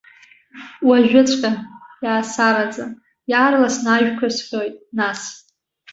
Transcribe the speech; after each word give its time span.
Уажәыҵәҟьа, 0.87 1.51
иаасараӡа, 2.03 2.85
иаарласны 3.31 3.89
ажәқәа 3.95 4.27
схьоит, 4.35 4.75
нас. 4.97 5.21